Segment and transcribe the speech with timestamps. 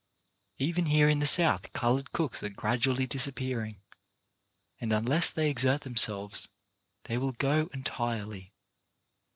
[0.57, 3.83] Even here in the South coloured cooks are gradually disappearing,
[4.79, 6.49] and unless they exert themselves
[7.03, 8.51] they will go en tirely.